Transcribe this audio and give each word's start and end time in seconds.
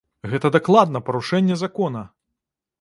Гэта 0.31 0.49
дакладна 0.55 1.01
парушэнне 1.11 1.61
закона! 1.65 2.05